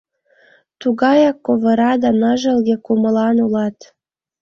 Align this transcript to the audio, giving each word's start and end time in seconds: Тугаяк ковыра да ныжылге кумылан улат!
Тугаяк 0.79 1.37
ковыра 1.47 1.91
да 2.03 2.09
ныжылге 2.19 2.75
кумылан 2.85 3.37
улат! 3.45 3.77